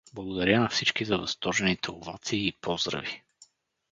[0.13, 3.21] Благодаря на всички за възторжените овации и поздрави.